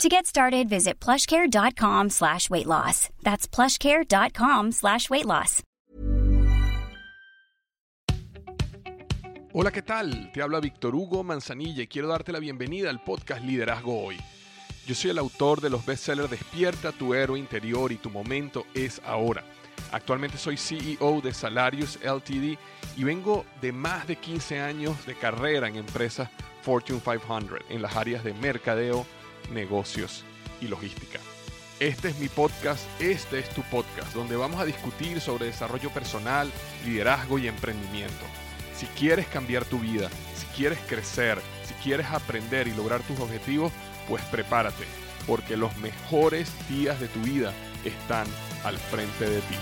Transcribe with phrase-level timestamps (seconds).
[0.00, 3.08] To get started, visit plushcare.com slash weight loss.
[3.22, 5.62] That's plushcare.com slash weight loss.
[9.54, 10.32] Hola, ¿qué tal?
[10.32, 14.18] Te habla Víctor Hugo Manzanilla y quiero darte la bienvenida al podcast Liderazgo Hoy.
[14.86, 19.00] Yo soy el autor de los bestsellers Despierta tu héroe interior y tu momento es
[19.04, 19.44] ahora.
[19.92, 22.58] Actualmente soy CEO de Salarius LTD
[22.96, 26.30] y vengo de más de 15 años de carrera en empresas
[26.62, 29.06] Fortune 500 en las áreas de mercadeo,
[29.52, 30.24] negocios
[30.60, 31.18] y logística.
[31.80, 36.50] Este es mi podcast, este es tu podcast, donde vamos a discutir sobre desarrollo personal,
[36.84, 38.24] liderazgo y emprendimiento.
[38.76, 43.72] Si quieres cambiar tu vida, si quieres crecer, si quieres aprender y lograr tus objetivos,
[44.08, 44.84] pues prepárate,
[45.26, 47.52] porque los mejores días de tu vida
[47.84, 48.26] están
[48.64, 49.56] al frente de ti.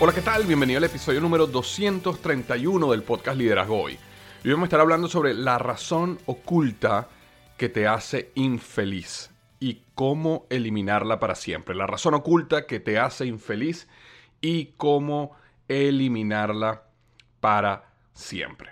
[0.00, 0.44] Hola, ¿qué tal?
[0.44, 3.98] Bienvenido al episodio número 231 del podcast Liderazgo Hoy.
[4.42, 7.08] Hoy vamos a estar hablando sobre la razón oculta
[7.58, 11.74] que te hace infeliz y cómo eliminarla para siempre.
[11.74, 13.86] La razón oculta que te hace infeliz
[14.40, 15.36] y cómo
[15.68, 16.84] eliminarla
[17.40, 18.70] para siempre.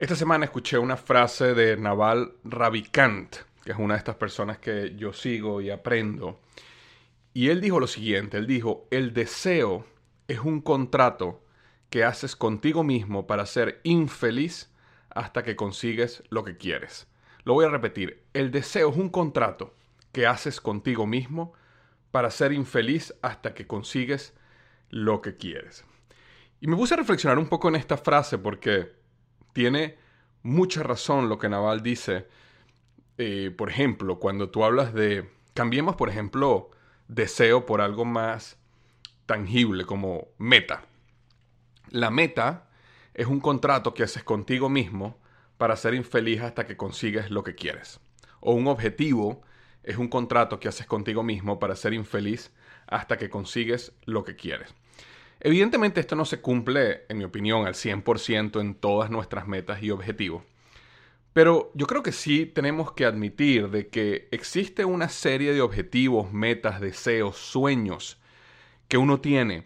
[0.00, 4.96] Esta semana escuché una frase de Naval Ravikant, que es una de estas personas que
[4.96, 6.40] yo sigo y aprendo.
[7.32, 9.86] Y él dijo lo siguiente, él dijo, el deseo
[10.26, 11.40] es un contrato
[11.90, 14.70] que haces contigo mismo para ser infeliz
[15.10, 17.08] hasta que consigues lo que quieres.
[17.44, 19.74] Lo voy a repetir, el deseo es un contrato
[20.12, 21.52] que haces contigo mismo
[22.10, 24.34] para ser infeliz hasta que consigues
[24.88, 25.84] lo que quieres.
[26.60, 28.92] Y me puse a reflexionar un poco en esta frase porque
[29.52, 29.96] tiene
[30.42, 32.26] mucha razón lo que Naval dice.
[33.18, 36.70] Eh, por ejemplo, cuando tú hablas de, cambiemos por ejemplo,
[37.08, 38.58] deseo por algo más
[39.26, 40.84] tangible como meta.
[41.90, 42.68] La meta
[43.14, 45.18] es un contrato que haces contigo mismo
[45.58, 47.98] para ser infeliz hasta que consigues lo que quieres.
[48.38, 49.42] O un objetivo
[49.82, 52.52] es un contrato que haces contigo mismo para ser infeliz
[52.86, 54.72] hasta que consigues lo que quieres.
[55.40, 59.90] Evidentemente esto no se cumple, en mi opinión, al 100% en todas nuestras metas y
[59.90, 60.44] objetivos.
[61.32, 66.32] Pero yo creo que sí tenemos que admitir de que existe una serie de objetivos,
[66.32, 68.20] metas, deseos, sueños
[68.86, 69.64] que uno tiene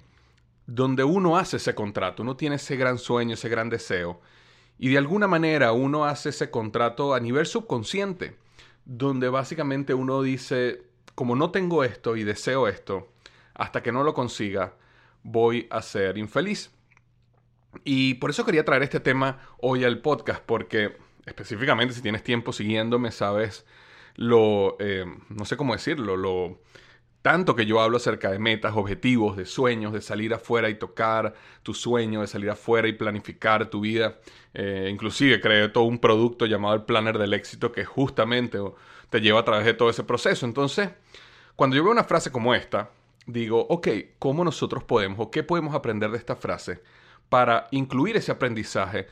[0.66, 4.20] donde uno hace ese contrato, uno tiene ese gran sueño, ese gran deseo,
[4.78, 8.36] y de alguna manera uno hace ese contrato a nivel subconsciente,
[8.84, 10.82] donde básicamente uno dice,
[11.14, 13.12] como no tengo esto y deseo esto,
[13.54, 14.74] hasta que no lo consiga,
[15.22, 16.70] voy a ser infeliz.
[17.84, 22.52] Y por eso quería traer este tema hoy al podcast, porque específicamente si tienes tiempo
[22.52, 23.64] siguiéndome, sabes
[24.16, 26.60] lo, eh, no sé cómo decirlo, lo
[27.24, 31.32] tanto que yo hablo acerca de metas, objetivos, de sueños, de salir afuera y tocar
[31.62, 34.18] tu sueño, de salir afuera y planificar tu vida.
[34.52, 38.58] Eh, inclusive creé todo un producto llamado el Planner del Éxito que justamente
[39.08, 40.44] te lleva a través de todo ese proceso.
[40.44, 40.90] Entonces,
[41.56, 42.90] cuando yo veo una frase como esta,
[43.24, 46.82] digo, ok, ¿cómo nosotros podemos o qué podemos aprender de esta frase
[47.30, 49.06] para incluir ese aprendizaje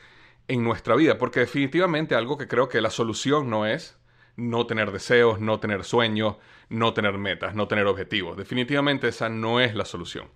[0.47, 1.17] en nuestra vida?
[1.17, 3.97] Porque definitivamente algo que creo que la solución no es
[4.35, 6.37] no tener deseos, no tener sueños,
[6.73, 8.37] no tener metas, no tener objetivos.
[8.37, 10.27] Definitivamente esa no es la solución.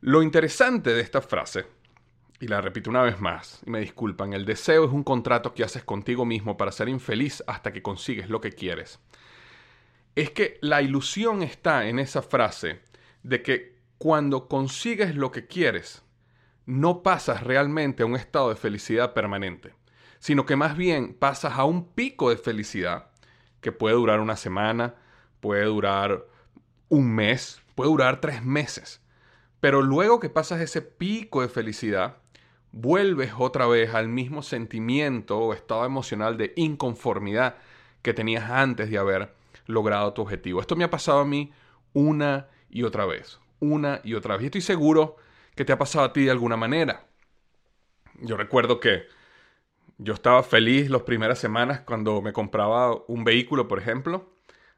[0.00, 1.66] Lo interesante de esta frase,
[2.40, 5.64] y la repito una vez más, y me disculpan, el deseo es un contrato que
[5.64, 8.98] haces contigo mismo para ser infeliz hasta que consigues lo que quieres.
[10.14, 12.80] Es que la ilusión está en esa frase
[13.22, 16.02] de que cuando consigues lo que quieres,
[16.66, 19.74] no pasas realmente a un estado de felicidad permanente
[20.22, 23.10] sino que más bien pasas a un pico de felicidad
[23.60, 24.94] que puede durar una semana,
[25.42, 26.24] puede durar
[26.88, 29.02] un mes, puede durar tres meses.
[29.58, 32.18] Pero luego que pasas ese pico de felicidad,
[32.70, 37.56] vuelves otra vez al mismo sentimiento o estado emocional de inconformidad
[38.02, 39.34] que tenías antes de haber
[39.66, 40.60] logrado tu objetivo.
[40.60, 41.52] Esto me ha pasado a mí
[41.92, 44.44] una y otra vez, una y otra vez.
[44.44, 45.16] Y estoy seguro
[45.56, 47.04] que te ha pasado a ti de alguna manera.
[48.20, 49.06] Yo recuerdo que
[49.98, 54.32] yo estaba feliz las primeras semanas cuando me compraba un vehículo, por ejemplo,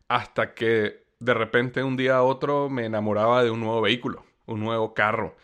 [0.08, 4.60] hasta que de repente un día a otro me enamoraba de un nuevo vehículo, un
[4.60, 5.36] nuevo carro,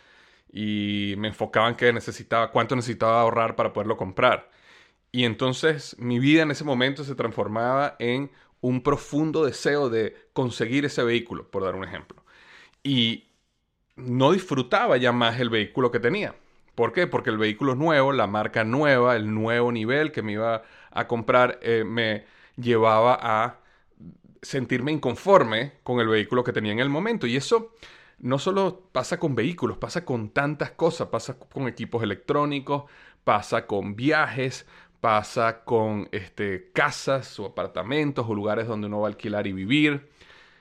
[0.53, 4.51] y me enfocaba en qué necesitaba, cuánto necesitaba ahorrar para poderlo comprar.
[5.13, 8.31] Y entonces mi vida en ese momento se transformaba en
[8.61, 12.23] un profundo deseo de conseguir ese vehículo, por dar un ejemplo.
[12.83, 13.29] Y
[13.97, 16.35] no disfrutaba ya más el vehículo que tenía.
[16.75, 17.07] ¿Por qué?
[17.07, 21.59] Porque el vehículo nuevo, la marca nueva, el nuevo nivel que me iba a comprar,
[21.63, 22.25] eh, me
[22.57, 23.61] llevaba a
[24.43, 27.27] sentirme inconforme con el vehículo que tenía en el momento.
[27.27, 27.75] Y eso
[28.19, 32.85] no solo pasa con vehículos, pasa con tantas cosas, pasa con equipos electrónicos,
[33.25, 34.67] pasa con viajes,
[35.01, 40.09] pasa con este, casas o apartamentos o lugares donde uno va a alquilar y vivir.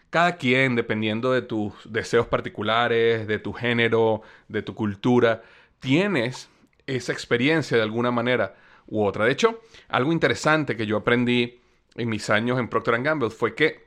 [0.10, 5.44] Cada quien, dependiendo de tus deseos particulares, de tu género, de tu cultura,
[5.80, 6.50] tienes
[6.88, 8.56] esa experiencia de alguna manera
[8.88, 9.26] u otra.
[9.26, 11.60] De hecho, algo interesante que yo aprendí
[12.00, 13.86] en mis años en Procter Gamble fue que,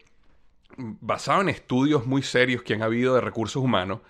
[0.76, 4.00] basado en estudios muy serios que han habido de recursos humanos,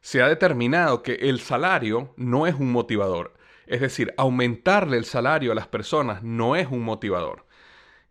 [0.00, 3.34] se ha determinado que el salario no es un motivador.
[3.66, 7.46] Es decir, aumentarle el salario a las personas no es un motivador.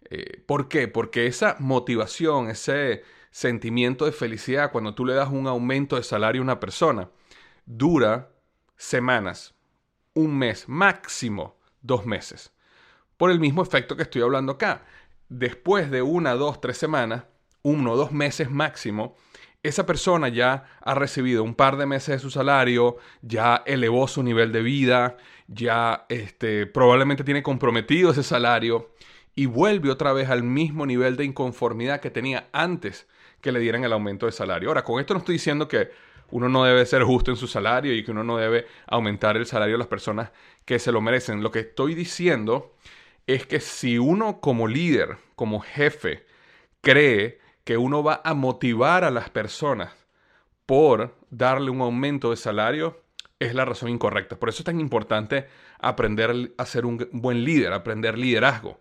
[0.09, 0.87] Eh, ¿Por qué?
[0.87, 6.41] Porque esa motivación, ese sentimiento de felicidad cuando tú le das un aumento de salario
[6.41, 7.09] a una persona,
[7.65, 8.31] dura
[8.75, 9.53] semanas,
[10.13, 12.53] un mes, máximo dos meses.
[13.17, 14.85] Por el mismo efecto que estoy hablando acá.
[15.29, 17.23] Después de una, dos, tres semanas,
[17.61, 19.15] uno o dos meses máximo,
[19.63, 24.21] esa persona ya ha recibido un par de meses de su salario, ya elevó su
[24.21, 25.17] nivel de vida,
[25.47, 28.91] ya este, probablemente tiene comprometido ese salario
[29.35, 33.07] y vuelve otra vez al mismo nivel de inconformidad que tenía antes
[33.39, 34.69] que le dieran el aumento de salario.
[34.69, 35.91] Ahora, con esto no estoy diciendo que
[36.31, 39.45] uno no debe ser justo en su salario y que uno no debe aumentar el
[39.45, 40.31] salario a las personas
[40.65, 41.43] que se lo merecen.
[41.43, 42.73] Lo que estoy diciendo
[43.27, 46.25] es que si uno como líder, como jefe,
[46.81, 49.93] cree que uno va a motivar a las personas
[50.65, 53.01] por darle un aumento de salario,
[53.39, 54.37] es la razón incorrecta.
[54.37, 55.47] Por eso es tan importante
[55.79, 58.79] aprender a ser un buen líder, aprender liderazgo.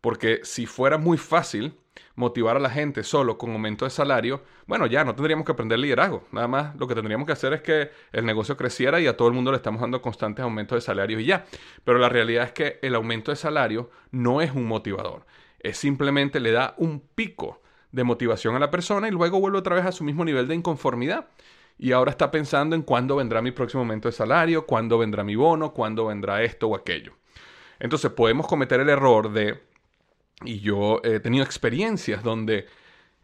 [0.00, 1.74] Porque si fuera muy fácil
[2.14, 5.78] motivar a la gente solo con aumento de salario, bueno, ya no tendríamos que aprender
[5.78, 6.24] liderazgo.
[6.32, 9.28] Nada más lo que tendríamos que hacer es que el negocio creciera y a todo
[9.28, 11.44] el mundo le estamos dando constantes aumentos de salario y ya.
[11.84, 15.26] Pero la realidad es que el aumento de salario no es un motivador.
[15.58, 17.60] Es simplemente le da un pico
[17.92, 20.54] de motivación a la persona y luego vuelve otra vez a su mismo nivel de
[20.54, 21.26] inconformidad.
[21.78, 25.34] Y ahora está pensando en cuándo vendrá mi próximo aumento de salario, cuándo vendrá mi
[25.34, 27.14] bono, cuándo vendrá esto o aquello.
[27.78, 29.58] Entonces podemos cometer el error de,
[30.44, 32.66] y yo he tenido experiencias donde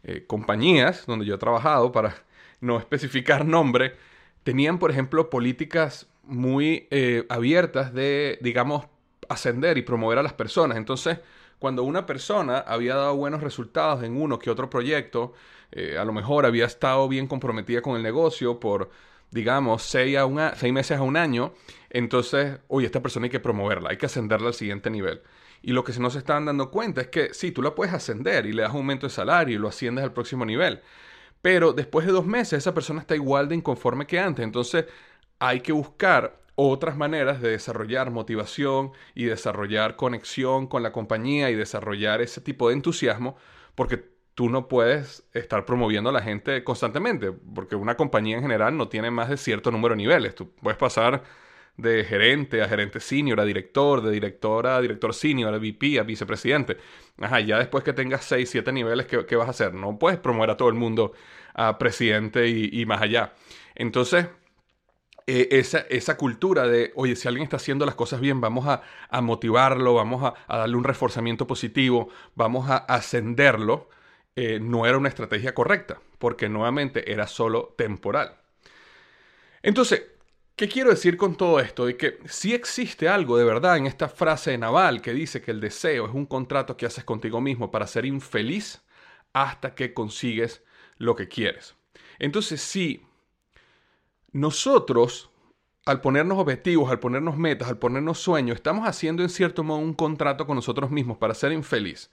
[0.03, 2.15] eh, compañías donde yo he trabajado, para
[2.61, 3.95] no especificar nombre,
[4.43, 8.85] tenían, por ejemplo, políticas muy eh, abiertas de, digamos,
[9.29, 10.77] ascender y promover a las personas.
[10.77, 11.19] Entonces,
[11.59, 15.33] cuando una persona había dado buenos resultados en uno que otro proyecto,
[15.71, 18.89] eh, a lo mejor había estado bien comprometida con el negocio por,
[19.31, 21.53] digamos, seis, a seis meses a un año,
[21.89, 25.21] entonces, oye, esta persona hay que promoverla, hay que ascenderla al siguiente nivel.
[25.61, 28.45] Y lo que no se estaban dando cuenta es que sí, tú la puedes ascender
[28.45, 30.81] y le das aumento de salario y lo asciendes al próximo nivel.
[31.41, 34.43] Pero después de dos meses esa persona está igual de inconforme que antes.
[34.43, 34.85] Entonces
[35.39, 41.55] hay que buscar otras maneras de desarrollar motivación y desarrollar conexión con la compañía y
[41.55, 43.37] desarrollar ese tipo de entusiasmo,
[43.75, 44.03] porque
[44.33, 48.87] tú no puedes estar promoviendo a la gente constantemente, porque una compañía en general no
[48.87, 50.33] tiene más de cierto número de niveles.
[50.33, 51.23] Tú puedes pasar
[51.77, 56.03] de gerente a gerente senior, a director, de director a director senior, a VP, a
[56.03, 56.77] vicepresidente.
[57.19, 59.73] Ajá, ya después que tengas 6, 7 niveles, ¿qué, vas a hacer?
[59.73, 61.13] No puedes promover a todo el mundo
[61.53, 63.33] a presidente y más allá.
[63.75, 64.27] Entonces,
[65.29, 68.81] eh, esa, esa, cultura de, oye, si alguien está haciendo las cosas bien, vamos a,
[69.21, 73.89] motivarlo, vamos a, darle un reforzamiento positivo, vamos a ascenderlo,
[74.37, 78.37] eh, no era una estrategia correcta, porque nuevamente era solo temporal.
[79.61, 80.05] Entonces,
[80.57, 81.85] ¿qué quiero decir con todo esto?
[81.85, 85.51] De que si existe algo de verdad en esta frase de Naval que dice que
[85.51, 88.81] el deseo es un contrato que haces contigo mismo para ser infeliz
[89.33, 90.63] hasta que consigues
[90.97, 91.75] lo que quieres.
[92.17, 93.05] Entonces, sí,
[94.31, 95.29] nosotros,
[95.85, 99.93] al ponernos objetivos, al ponernos metas, al ponernos sueños, estamos haciendo en cierto modo un
[99.93, 102.09] contrato con nosotros mismos para ser infeliz.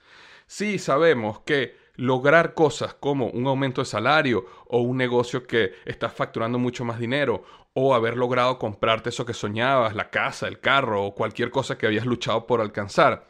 [0.46, 6.08] Sí sabemos que lograr cosas como un aumento de salario o un negocio que está
[6.08, 11.04] facturando mucho más dinero o haber logrado comprarte eso que soñabas, la casa, el carro
[11.04, 13.26] o cualquier cosa que habías luchado por alcanzar,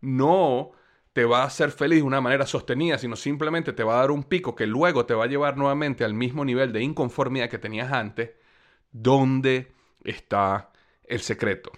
[0.00, 0.72] no
[1.12, 4.10] te va a hacer feliz de una manera sostenida, sino simplemente te va a dar
[4.10, 7.58] un pico que luego te va a llevar nuevamente al mismo nivel de inconformidad que
[7.58, 8.32] tenías antes,
[8.90, 10.72] ¿dónde está
[11.04, 11.70] el secreto?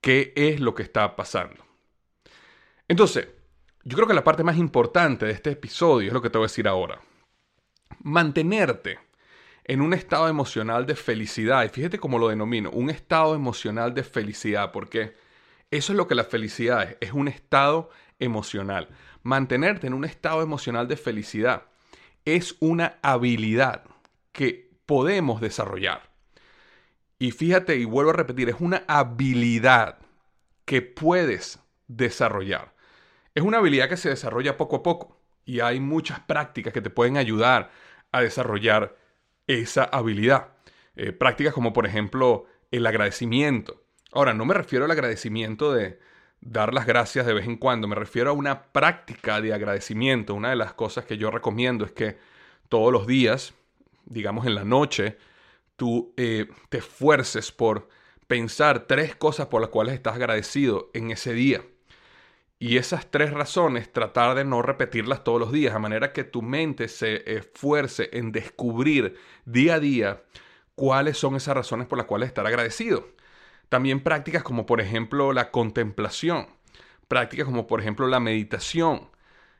[0.00, 1.62] ¿Qué es lo que está pasando?
[2.88, 3.28] Entonces,
[3.84, 6.46] yo creo que la parte más importante de este episodio es lo que te voy
[6.46, 7.00] a decir ahora.
[8.02, 8.98] Mantenerte
[9.64, 14.02] en un estado emocional de felicidad, y fíjate cómo lo denomino, un estado emocional de
[14.02, 15.14] felicidad, porque
[15.70, 18.88] eso es lo que la felicidad es, es un estado emocional.
[19.22, 21.64] Mantenerte en un estado emocional de felicidad
[22.24, 23.84] es una habilidad
[24.32, 26.10] que podemos desarrollar.
[27.18, 29.98] Y fíjate, y vuelvo a repetir, es una habilidad
[30.64, 32.73] que puedes desarrollar.
[33.34, 36.90] Es una habilidad que se desarrolla poco a poco y hay muchas prácticas que te
[36.90, 37.70] pueden ayudar
[38.12, 38.96] a desarrollar
[39.48, 40.50] esa habilidad.
[40.94, 43.82] Eh, prácticas como por ejemplo el agradecimiento.
[44.12, 45.98] Ahora, no me refiero al agradecimiento de
[46.40, 50.34] dar las gracias de vez en cuando, me refiero a una práctica de agradecimiento.
[50.34, 52.18] Una de las cosas que yo recomiendo es que
[52.68, 53.54] todos los días,
[54.04, 55.18] digamos en la noche,
[55.74, 57.88] tú eh, te esfuerces por
[58.28, 61.62] pensar tres cosas por las cuales estás agradecido en ese día.
[62.64, 66.40] Y esas tres razones, tratar de no repetirlas todos los días, de manera que tu
[66.40, 70.22] mente se esfuerce en descubrir día a día
[70.74, 73.06] cuáles son esas razones por las cuales estar agradecido.
[73.68, 76.46] También prácticas como por ejemplo la contemplación,
[77.06, 79.10] prácticas como por ejemplo la meditación,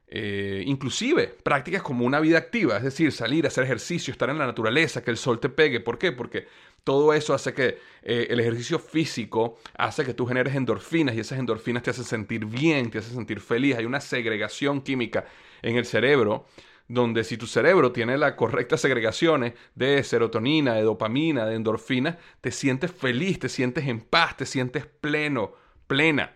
[0.07, 4.47] eh, inclusive prácticas como una vida activa, es decir, salir, hacer ejercicio, estar en la
[4.47, 5.81] naturaleza, que el sol te pegue.
[5.81, 6.11] ¿Por qué?
[6.11, 6.49] Porque
[6.85, 11.39] todo eso hace que eh, el ejercicio físico hace que tú generes endorfinas y esas
[11.39, 13.77] endorfinas te hacen sentir bien, te hacen sentir feliz.
[13.77, 15.25] Hay una segregación química
[15.63, 16.47] en el cerebro
[16.87, 22.51] donde si tu cerebro tiene las correctas segregaciones de serotonina, de dopamina, de endorfina, te
[22.51, 25.53] sientes feliz, te sientes en paz, te sientes pleno,
[25.87, 26.35] plena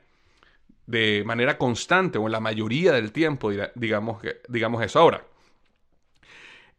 [0.86, 4.98] de manera constante o en la mayoría del tiempo, digamos, digamos eso.
[5.00, 5.22] Ahora,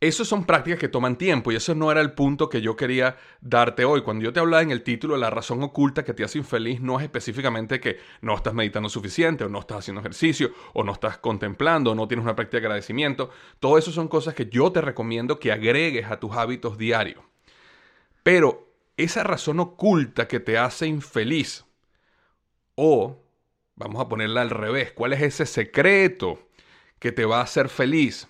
[0.01, 3.17] esas son prácticas que toman tiempo y eso no era el punto que yo quería
[3.41, 4.01] darte hoy.
[4.01, 6.99] Cuando yo te hablaba en el título, la razón oculta que te hace infeliz no
[6.99, 11.17] es específicamente que no estás meditando suficiente o no estás haciendo ejercicio o no estás
[11.17, 13.29] contemplando o no tienes una práctica de agradecimiento.
[13.59, 17.23] Todo eso son cosas que yo te recomiendo que agregues a tus hábitos diarios.
[18.23, 21.65] Pero esa razón oculta que te hace infeliz
[22.75, 23.17] o
[23.79, 24.91] Vamos a ponerla al revés.
[24.91, 26.49] ¿Cuál es ese secreto
[26.99, 28.27] que te va a hacer feliz?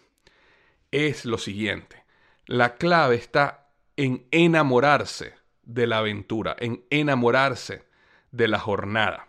[0.92, 2.04] Es lo siguiente.
[2.46, 7.84] La clave está en enamorarse de la aventura, en enamorarse
[8.32, 9.28] de la jornada.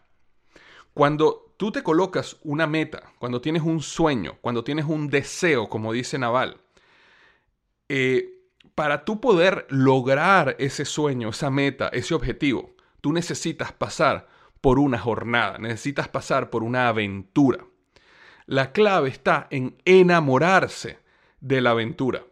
[0.94, 5.92] Cuando tú te colocas una meta, cuando tienes un sueño, cuando tienes un deseo, como
[5.92, 6.56] dice Naval,
[7.88, 8.40] eh,
[8.74, 14.28] para tú poder lograr ese sueño, esa meta, ese objetivo, tú necesitas pasar
[14.62, 17.66] por una jornada, necesitas pasar por una aventura.
[18.46, 20.98] La clave está en enamorarse
[21.40, 22.24] de la aventura.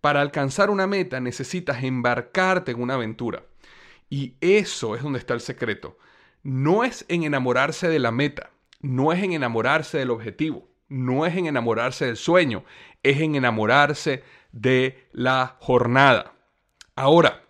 [0.00, 3.44] Para alcanzar una meta necesitas embarcarte en una aventura.
[4.08, 5.98] Y eso es donde está el secreto.
[6.42, 11.36] No es en enamorarse de la meta, no es en enamorarse del objetivo, no es
[11.36, 12.64] en enamorarse del sueño,
[13.02, 16.32] es en enamorarse de la jornada.
[16.96, 17.42] Ahora,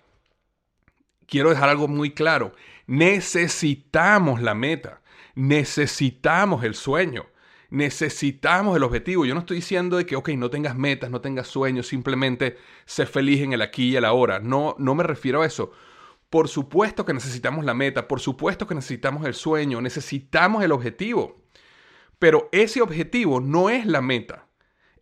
[1.26, 2.52] quiero dejar algo muy claro.
[2.87, 5.00] Necesitamos la meta,
[5.35, 7.26] necesitamos el sueño,
[7.71, 9.25] necesitamos el objetivo.
[9.25, 13.07] Yo no estoy diciendo de que, ok, no tengas metas, no tengas sueños, simplemente sé
[13.07, 14.41] feliz en el aquí y el ahora.
[14.41, 15.73] No, no me refiero a eso.
[16.29, 21.43] Por supuesto que necesitamos la meta, por supuesto que necesitamos el sueño, necesitamos el objetivo.
[22.19, 24.47] Pero ese objetivo no es la meta.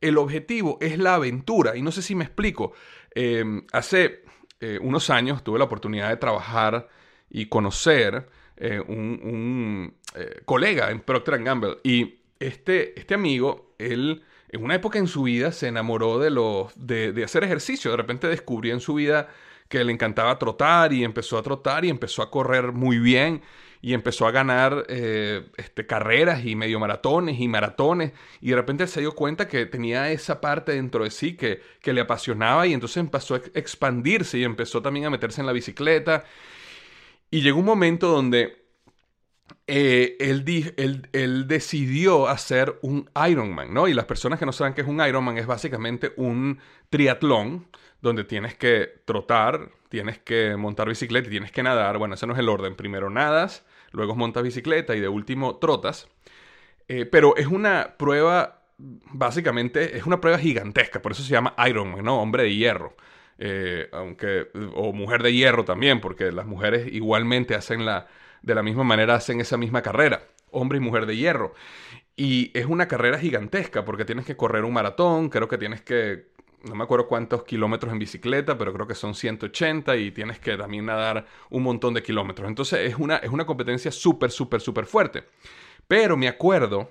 [0.00, 1.76] El objetivo es la aventura.
[1.76, 2.72] Y no sé si me explico.
[3.14, 4.22] Eh, hace
[4.60, 6.88] eh, unos años tuve la oportunidad de trabajar
[7.30, 11.78] y conocer eh, un, eh, colega en Procter Gamble.
[11.84, 16.72] Y este, este amigo, él en una época en su vida se enamoró de, los,
[16.76, 17.90] de, hacer ejercicio.
[17.90, 19.28] De repente descubrió en su vida
[19.68, 23.42] que le encantaba trotar y empezó a trotar y empezó a correr muy bien
[23.80, 28.86] y empezó a ganar eh, este, carreras y medio maratones y maratones y de repente
[28.86, 32.72] se dio cuenta que tenía esa parte dentro de sí que, que le apasionaba y
[32.72, 36.24] entonces empezó a expandirse y empezó también a meterse en la bicicleta
[37.30, 38.67] y llegó un momento donde
[39.70, 43.86] eh, él, decidió hacer un Ironman, ¿no?
[43.86, 46.58] Y las personas que no saben qué es un Ironman es básicamente un
[46.88, 47.66] triatlón
[48.00, 51.98] donde tienes que trotar, tienes que montar bicicleta y tienes que nadar.
[51.98, 52.76] Bueno, ese no es el orden.
[52.76, 56.08] Primero nadas, luego montas bicicleta y de último trotas.
[56.88, 62.02] Eh, pero es una prueba, básicamente, es una prueba gigantesca, por eso se llama Ironman,
[62.02, 62.22] ¿no?
[62.22, 62.96] Hombre de hierro.
[63.36, 68.08] Eh, aunque, o mujer de hierro también, porque las mujeres igualmente hacen la,
[68.42, 71.54] de la misma manera hacen esa misma carrera, hombre y mujer de hierro.
[72.16, 76.32] Y es una carrera gigantesca, porque tienes que correr un maratón, creo que tienes que,
[76.64, 80.56] no me acuerdo cuántos kilómetros en bicicleta, pero creo que son 180 y tienes que
[80.56, 82.48] también nadar un montón de kilómetros.
[82.48, 85.24] Entonces es una, es una competencia súper, súper, súper fuerte.
[85.86, 86.90] Pero me acuerdo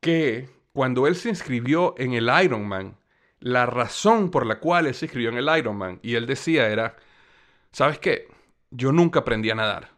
[0.00, 2.96] que cuando él se inscribió en el Ironman,
[3.38, 6.96] la razón por la cual él se inscribió en el Ironman y él decía era,
[7.70, 8.28] ¿sabes qué?
[8.70, 9.91] Yo nunca aprendí a nadar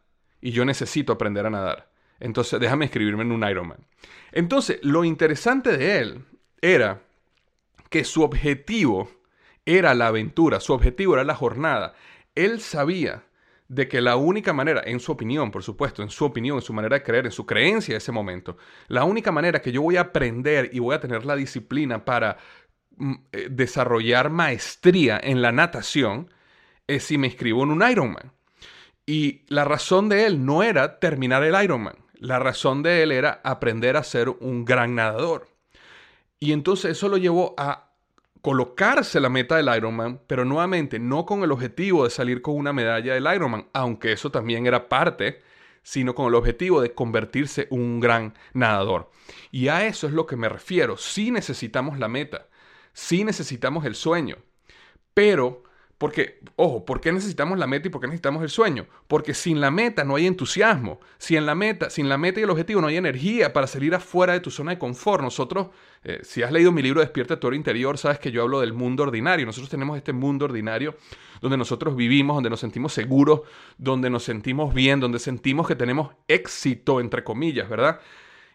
[0.44, 1.88] y yo necesito aprender a nadar.
[2.20, 3.78] Entonces, déjame escribirme en un Ironman.
[4.30, 6.24] Entonces, lo interesante de él
[6.60, 7.00] era
[7.88, 9.10] que su objetivo
[9.64, 11.94] era la aventura, su objetivo era la jornada.
[12.34, 13.24] Él sabía
[13.68, 16.74] de que la única manera, en su opinión, por supuesto, en su opinión, en su
[16.74, 18.58] manera de creer, en su creencia de ese momento,
[18.88, 22.36] la única manera que yo voy a aprender y voy a tener la disciplina para
[22.98, 26.30] mm, eh, desarrollar maestría en la natación
[26.86, 28.33] es si me inscribo en un Ironman.
[29.06, 33.40] Y la razón de él no era terminar el Ironman, la razón de él era
[33.44, 35.48] aprender a ser un gran nadador.
[36.38, 37.90] Y entonces eso lo llevó a
[38.44, 42.72] colocarse la meta del Ironman, pero nuevamente no con el objetivo de salir con una
[42.72, 45.42] medalla del Ironman, aunque eso también era parte,
[45.82, 49.10] sino con el objetivo de convertirse en un gran nadador.
[49.50, 50.96] Y a eso es lo que me refiero.
[50.96, 52.48] Sí necesitamos la meta,
[52.92, 54.36] sí necesitamos el sueño,
[55.14, 55.63] pero
[55.98, 58.86] porque, ojo, ¿por qué necesitamos la meta y por qué necesitamos el sueño?
[59.06, 60.98] Porque sin la meta no hay entusiasmo.
[61.18, 63.94] Si en la meta, sin la meta y el objetivo no hay energía para salir
[63.94, 65.22] afuera de tu zona de confort.
[65.22, 65.68] Nosotros,
[66.02, 69.04] eh, si has leído mi libro Despierta tu interior, sabes que yo hablo del mundo
[69.04, 69.46] ordinario.
[69.46, 70.96] Nosotros tenemos este mundo ordinario
[71.40, 73.42] donde nosotros vivimos, donde nos sentimos seguros,
[73.78, 78.00] donde nos sentimos bien, donde sentimos que tenemos éxito, entre comillas, ¿verdad?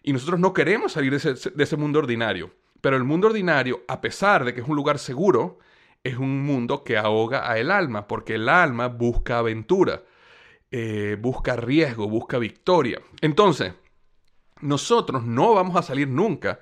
[0.03, 2.51] Y nosotros no queremos salir de ese, de ese mundo ordinario.
[2.81, 5.59] Pero el mundo ordinario, a pesar de que es un lugar seguro,
[6.03, 10.03] es un mundo que ahoga a el alma, porque el alma busca aventura,
[10.71, 13.01] eh, busca riesgo, busca victoria.
[13.21, 13.73] Entonces,
[14.61, 16.59] nosotros no vamos a salir nunca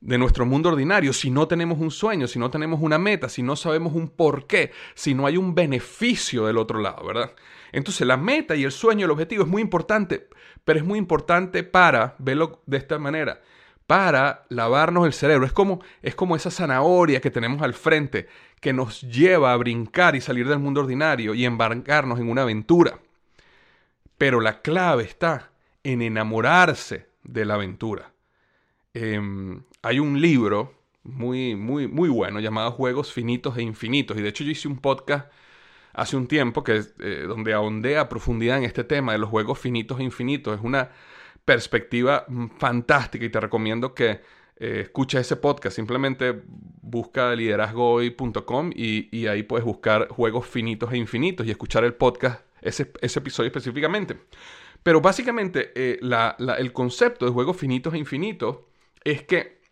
[0.00, 3.42] de nuestro mundo ordinario si no tenemos un sueño, si no tenemos una meta, si
[3.42, 7.32] no sabemos un porqué, si no hay un beneficio del otro lado, ¿verdad?
[7.72, 10.28] Entonces la meta y el sueño, el objetivo es muy importante,
[10.64, 13.40] pero es muy importante para, verlo de esta manera,
[13.88, 15.46] para lavarnos el cerebro.
[15.46, 18.28] Es como, es como esa zanahoria que tenemos al frente
[18.60, 22.98] que nos lleva a brincar y salir del mundo ordinario y embarcarnos en una aventura.
[24.18, 25.52] Pero la clave está
[25.84, 28.12] en enamorarse de la aventura.
[28.92, 34.18] Em, hay un libro muy, muy, muy bueno llamado Juegos Finitos e Infinitos.
[34.18, 35.32] Y de hecho yo hice un podcast
[35.94, 39.58] hace un tiempo que, eh, donde ahondé a profundidad en este tema de los juegos
[39.58, 40.58] finitos e infinitos.
[40.58, 40.90] Es una
[41.48, 42.26] perspectiva
[42.58, 44.20] fantástica y te recomiendo que
[44.58, 45.76] eh, escucha ese podcast.
[45.76, 51.94] Simplemente busca liderazgohoy.com y, y ahí puedes buscar juegos finitos e infinitos y escuchar el
[51.94, 54.18] podcast, ese, episodio específicamente.
[54.82, 56.00] Pero básicamente eh,
[56.58, 58.58] el concepto de juegos finitos e infinitos
[59.02, 59.62] es que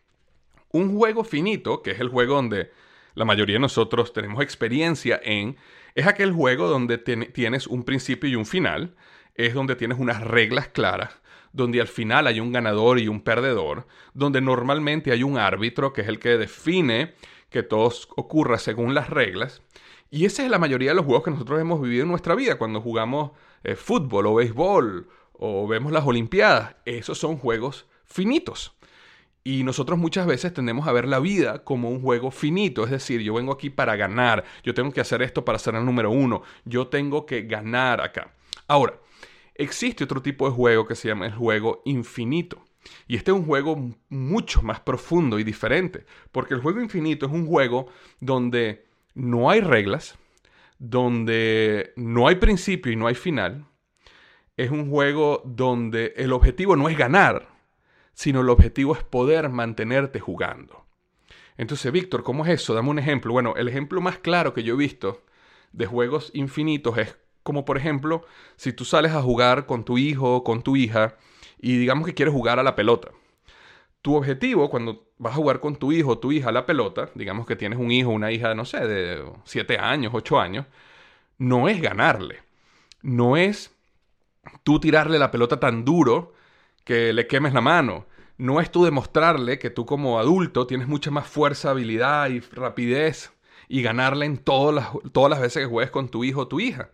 [0.72, 2.70] un juego finito, que es el juego donde
[3.14, 5.58] la mayoría de nosotros tenemos experiencia en,
[5.94, 8.96] es aquel juego donde tienes un principio y un final,
[9.34, 11.20] es donde tienes unas reglas claras,
[11.52, 16.02] donde al final hay un ganador y un perdedor, donde normalmente hay un árbitro que
[16.02, 17.14] es el que define
[17.50, 19.62] que todo ocurra según las reglas.
[20.10, 22.56] Y esa es la mayoría de los juegos que nosotros hemos vivido en nuestra vida
[22.58, 23.32] cuando jugamos
[23.64, 26.76] eh, fútbol o béisbol o vemos las Olimpiadas.
[26.84, 28.76] Esos son juegos finitos.
[29.42, 33.20] Y nosotros muchas veces tendemos a ver la vida como un juego finito, es decir,
[33.20, 36.42] yo vengo aquí para ganar, yo tengo que hacer esto para ser el número uno,
[36.64, 38.32] yo tengo que ganar acá.
[38.66, 38.98] Ahora,
[39.58, 42.64] Existe otro tipo de juego que se llama el juego infinito.
[43.08, 47.32] Y este es un juego mucho más profundo y diferente, porque el juego infinito es
[47.32, 47.88] un juego
[48.20, 50.16] donde no hay reglas,
[50.78, 53.66] donde no hay principio y no hay final.
[54.56, 57.48] Es un juego donde el objetivo no es ganar,
[58.12, 60.86] sino el objetivo es poder mantenerte jugando.
[61.58, 62.74] Entonces, Víctor, ¿cómo es eso?
[62.74, 63.32] Dame un ejemplo.
[63.32, 65.24] Bueno, el ejemplo más claro que yo he visto
[65.72, 67.16] de juegos infinitos es
[67.46, 71.14] como por ejemplo, si tú sales a jugar con tu hijo o con tu hija
[71.60, 73.12] y digamos que quieres jugar a la pelota.
[74.02, 77.08] Tu objetivo cuando vas a jugar con tu hijo o tu hija a la pelota,
[77.14, 80.66] digamos que tienes un hijo o una hija, no sé, de 7 años, 8 años,
[81.38, 82.42] no es ganarle.
[83.02, 83.70] No es
[84.64, 86.34] tú tirarle la pelota tan duro
[86.84, 88.06] que le quemes la mano.
[88.38, 93.32] No es tú demostrarle que tú como adulto tienes mucha más fuerza, habilidad y rapidez
[93.68, 96.58] y ganarle en todas las, todas las veces que juegues con tu hijo o tu
[96.58, 96.90] hija.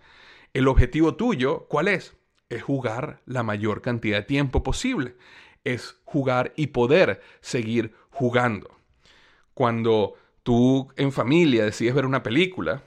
[0.55, 2.15] El objetivo tuyo, ¿cuál es?
[2.51, 5.17] Es jugar la mayor cantidad de tiempo posible.
[5.65, 8.71] Es jugar y poder seguir jugando.
[9.55, 12.83] Cuando tú en familia decides ver una película,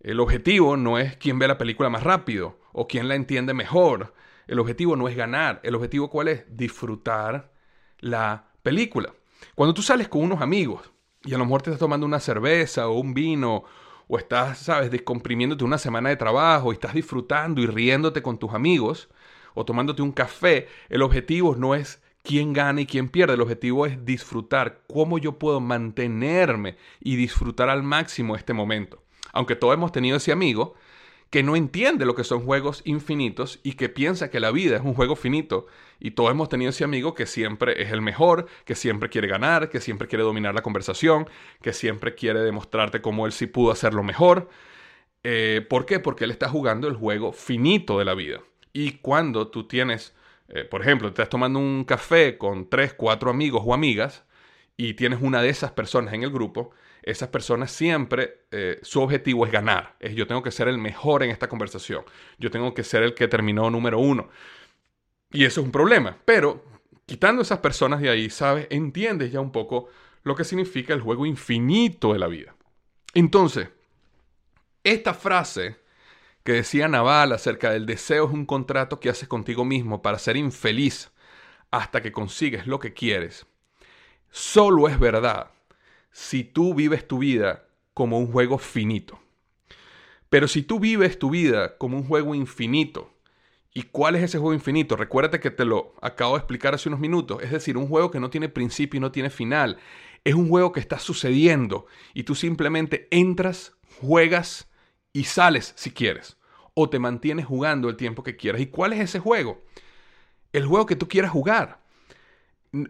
[0.00, 4.12] el objetivo no es quién ve la película más rápido o quién la entiende mejor.
[4.46, 5.60] El objetivo no es ganar.
[5.62, 6.44] El objetivo cuál es?
[6.54, 7.52] Disfrutar
[8.00, 9.14] la película.
[9.54, 10.92] Cuando tú sales con unos amigos
[11.24, 13.64] y a lo mejor te estás tomando una cerveza o un vino
[14.12, 18.52] o estás, sabes, descomprimiéndote una semana de trabajo y estás disfrutando y riéndote con tus
[18.52, 19.08] amigos
[19.54, 23.86] o tomándote un café, el objetivo no es quién gana y quién pierde, el objetivo
[23.86, 29.00] es disfrutar, cómo yo puedo mantenerme y disfrutar al máximo este momento.
[29.32, 30.74] Aunque todos hemos tenido ese amigo
[31.30, 34.82] que no entiende lo que son juegos infinitos y que piensa que la vida es
[34.82, 35.68] un juego finito.
[36.00, 39.68] Y todos hemos tenido ese amigo que siempre es el mejor, que siempre quiere ganar,
[39.68, 41.28] que siempre quiere dominar la conversación,
[41.62, 44.48] que siempre quiere demostrarte cómo él sí pudo hacerlo mejor.
[45.22, 46.00] Eh, ¿Por qué?
[46.00, 48.40] Porque él está jugando el juego finito de la vida.
[48.72, 50.14] Y cuando tú tienes,
[50.48, 54.24] eh, por ejemplo, estás tomando un café con tres, cuatro amigos o amigas
[54.76, 56.70] y tienes una de esas personas en el grupo,
[57.02, 59.96] esas personas siempre, eh, su objetivo es ganar.
[60.00, 62.04] Es yo tengo que ser el mejor en esta conversación.
[62.38, 64.28] Yo tengo que ser el que terminó número uno.
[65.30, 66.16] Y eso es un problema.
[66.24, 66.64] Pero
[67.06, 69.88] quitando esas personas de ahí, sabes, entiendes ya un poco
[70.22, 72.54] lo que significa el juego infinito de la vida.
[73.14, 73.68] Entonces,
[74.84, 75.76] esta frase
[76.44, 80.36] que decía Naval acerca del deseo es un contrato que haces contigo mismo para ser
[80.36, 81.10] infeliz
[81.70, 83.46] hasta que consigues lo que quieres,
[84.30, 85.50] solo es verdad
[86.10, 89.20] si tú vives tu vida como un juego finito.
[90.28, 93.12] Pero si tú vives tu vida como un juego infinito,
[93.72, 94.96] ¿y cuál es ese juego infinito?
[94.96, 98.20] Recuérdate que te lo acabo de explicar hace unos minutos, es decir, un juego que
[98.20, 99.78] no tiene principio y no tiene final.
[100.24, 104.70] Es un juego que está sucediendo y tú simplemente entras, juegas
[105.12, 106.36] y sales si quieres.
[106.74, 108.60] O te mantienes jugando el tiempo que quieras.
[108.60, 109.62] ¿Y cuál es ese juego?
[110.52, 111.80] El juego que tú quieras jugar.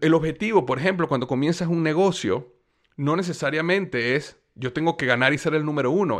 [0.01, 2.55] El objetivo, por ejemplo, cuando comienzas un negocio,
[2.97, 6.19] no necesariamente es yo tengo que ganar y ser el número uno.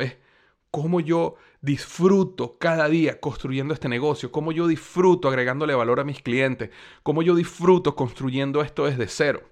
[0.71, 6.23] Cómo yo disfruto cada día construyendo este negocio, cómo yo disfruto agregándole valor a mis
[6.23, 6.71] clientes,
[7.03, 9.43] cómo yo disfruto construyendo esto desde cero.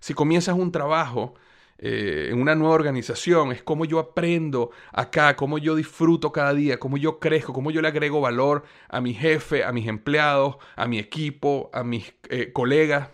[0.00, 1.34] Si comienzas un trabajo,
[1.82, 6.78] eh, en una nueva organización, es cómo yo aprendo acá, cómo yo disfruto cada día,
[6.78, 10.86] cómo yo crezco, cómo yo le agrego valor a mi jefe, a mis empleados, a
[10.86, 13.08] mi equipo, a mis eh, colegas.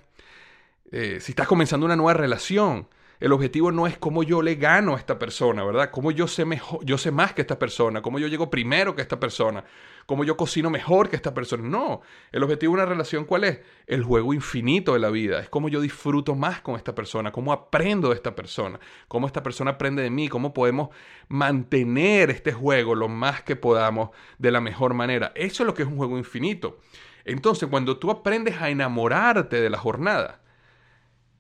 [0.91, 2.89] Eh, si estás comenzando una nueva relación,
[3.19, 5.91] el objetivo no es cómo yo le gano a esta persona, ¿verdad?
[5.91, 9.03] Cómo yo sé mejor, yo sé más que esta persona, cómo yo llego primero que
[9.03, 9.65] esta persona,
[10.05, 11.67] cómo yo cocino mejor que esta persona.
[11.67, 12.03] No,
[12.33, 13.61] el objetivo de una relación ¿cuál es?
[13.87, 17.53] El juego infinito de la vida, es cómo yo disfruto más con esta persona, cómo
[17.53, 20.91] aprendo de esta persona, cómo esta persona aprende de mí, cómo podemos
[21.29, 25.33] mantener este juego lo más que podamos de la mejor manera.
[25.35, 26.79] Eso es lo que es un juego infinito.
[27.25, 30.43] Entonces, cuando tú aprendes a enamorarte de la jornada,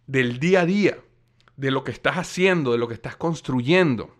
[0.06, 0.98] del día a día,
[1.56, 4.14] de lo que estás haciendo, de lo que estás construyendo,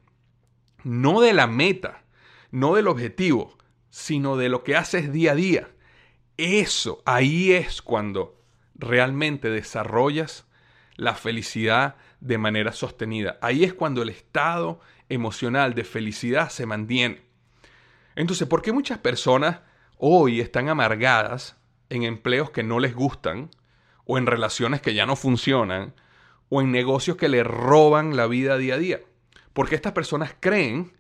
[0.83, 2.05] no de la meta,
[2.51, 3.57] no del objetivo,
[3.91, 5.69] sino de lo que haces día a día.
[6.37, 8.41] Eso, ahí es cuando
[8.75, 10.47] realmente desarrollas
[10.97, 13.39] la felicidad de manera sostenida.
[13.43, 17.23] Ahí es cuando el estado emocional de felicidad se mantiene.
[18.15, 19.61] Entonces, ¿por qué muchas personas
[19.99, 21.57] hoy están amargadas
[21.91, 23.51] en empleos que no les gustan
[24.05, 25.95] o en relaciones que ya no funcionan
[26.49, 29.01] o en negocios que le roban la vida día a día.
[29.53, 30.93] Porque estas personas creen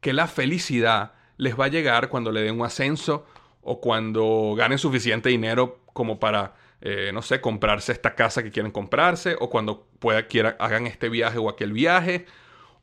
[0.00, 3.26] que la felicidad les va a llegar cuando le den un ascenso
[3.62, 8.72] o cuando ganen suficiente dinero como para, eh, no sé, comprarse esta casa que quieren
[8.72, 12.26] comprarse o cuando pueda, quieran, hagan este viaje o aquel viaje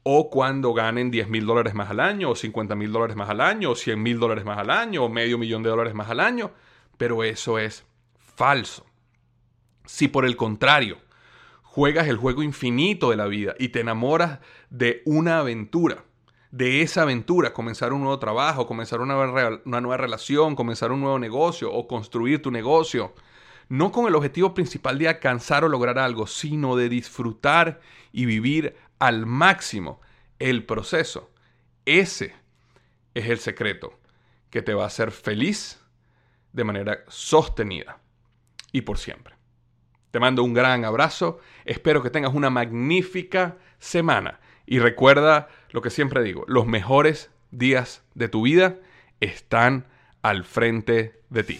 [0.03, 3.41] o cuando ganen 10 mil dólares más al año o 50 mil dólares más al
[3.41, 6.19] año o 100 mil dólares más al año o medio millón de dólares más al
[6.19, 6.51] año.
[6.97, 7.85] Pero eso es
[8.17, 8.85] falso.
[9.85, 10.97] Si por el contrario,
[11.71, 16.03] juegas el juego infinito de la vida y te enamoras de una aventura.
[16.51, 21.71] De esa aventura, comenzar un nuevo trabajo, comenzar una nueva, relación, comenzar un nuevo negocio
[21.71, 23.15] o construir tu negocio.
[23.69, 27.79] No con el objetivo principal de alcanzar o lograr algo, sino de disfrutar
[28.11, 30.01] y vivir al máximo
[30.39, 31.31] el proceso.
[31.85, 32.35] Ese
[33.13, 33.97] es el secreto
[34.49, 35.79] que te va a hacer feliz
[36.51, 38.01] de manera sostenida
[38.73, 39.40] y por siempre.
[40.11, 45.89] Te mando un gran abrazo, espero que tengas una magnífica semana y recuerda lo que
[45.89, 48.77] siempre digo, los mejores días de tu vida
[49.21, 49.87] están
[50.21, 51.59] al frente de ti.